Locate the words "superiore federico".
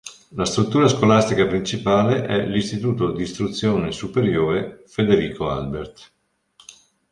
3.91-5.47